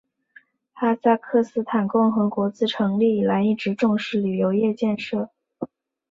[0.73, 5.29] 哈萨克斯坦共和国自成立以来一直重视旅游业建设。